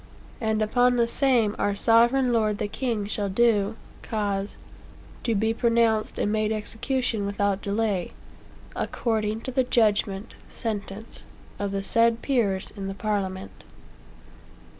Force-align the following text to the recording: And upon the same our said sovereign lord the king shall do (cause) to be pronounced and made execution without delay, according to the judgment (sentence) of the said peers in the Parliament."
And 0.41 0.63
upon 0.63 0.95
the 0.95 1.05
same 1.05 1.55
our 1.59 1.75
said 1.75 1.83
sovereign 1.83 2.33
lord 2.33 2.57
the 2.57 2.67
king 2.67 3.05
shall 3.05 3.29
do 3.29 3.75
(cause) 4.01 4.57
to 5.21 5.35
be 5.35 5.53
pronounced 5.53 6.17
and 6.17 6.31
made 6.31 6.51
execution 6.51 7.23
without 7.27 7.61
delay, 7.61 8.13
according 8.75 9.41
to 9.41 9.51
the 9.51 9.63
judgment 9.63 10.33
(sentence) 10.49 11.21
of 11.59 11.69
the 11.69 11.83
said 11.83 12.23
peers 12.23 12.73
in 12.75 12.87
the 12.87 12.95
Parliament." 12.95 13.63